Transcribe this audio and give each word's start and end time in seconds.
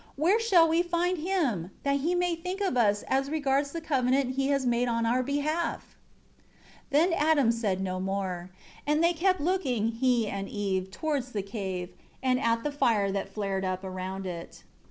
Where 0.15 0.39
shall 0.39 0.67
we 0.67 0.81
find 0.81 1.19
Him, 1.19 1.69
that 1.83 1.97
He 1.99 2.15
may 2.15 2.35
think 2.35 2.59
of 2.59 2.75
us, 2.75 3.03
as 3.07 3.29
regards 3.29 3.71
the 3.71 3.81
covenant 3.81 4.33
He 4.33 4.47
has 4.47 4.65
made 4.65 4.87
on 4.87 5.05
our 5.05 5.21
behalf?" 5.21 5.95
13 6.91 7.09
Then 7.09 7.13
Adam 7.19 7.51
said 7.51 7.79
no 7.79 7.99
more. 7.99 8.49
And 8.87 9.03
they 9.03 9.13
kept 9.13 9.39
looking, 9.39 9.89
He 9.91 10.27
and 10.27 10.49
Eve, 10.49 10.89
towards 10.89 11.33
the 11.33 11.43
cave, 11.43 11.89
and 12.23 12.39
at 12.39 12.63
the 12.63 12.71
fire 12.71 13.11
that 13.11 13.29
flared 13.31 13.63
up 13.63 13.83
around 13.83 14.25
it. 14.25 14.63